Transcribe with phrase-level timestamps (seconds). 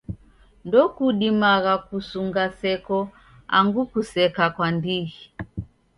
[0.65, 2.97] Ndokudimagha kusunga seko
[3.57, 5.21] angu kuseka kwa ndighi.